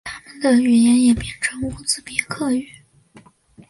[0.03, 0.19] 他
[0.49, 2.67] 们语言也变成乌兹别克语。